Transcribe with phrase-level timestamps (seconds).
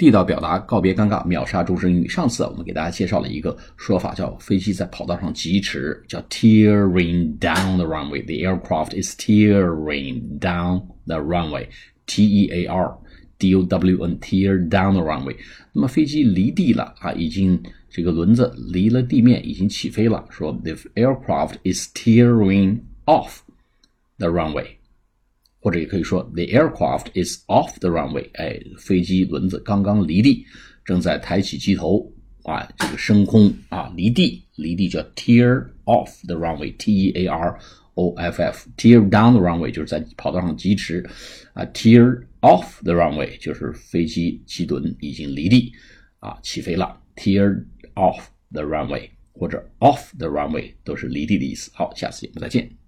[0.00, 2.08] 地道表达告别尴尬，秒杀终身英语。
[2.08, 8.24] 上次我们给大家介绍了一个说法，叫飞机在跑道上疾驰，叫 tearing down the runway。
[8.24, 11.66] The aircraft is tearing down the runway.
[12.06, 12.96] T E A R
[13.38, 15.36] D O W N tear down the runway。
[15.74, 20.24] 那么飞机离地了啊，已经这个轮子离了地面，已经起飞了。
[20.30, 23.40] 说 the aircraft is tearing off
[24.16, 24.79] the runway。
[25.60, 28.26] 或者也可以说，the aircraft is off the runway。
[28.34, 30.44] 哎，飞机轮子刚刚离地，
[30.84, 32.10] 正在抬起机头
[32.44, 37.58] 啊，这个升空啊，离地，离地叫 tear off the runway，T E A R
[37.94, 41.06] O F F，tear down the runway 就是在跑道上疾驰
[41.52, 45.70] 啊，tear off the runway 就是飞机机轮已经离地
[46.20, 47.62] 啊，起飞了，tear
[47.94, 48.22] off
[48.52, 51.70] the runway 或者 off the runway 都是离地的意思。
[51.74, 52.79] 好，下次节目再见。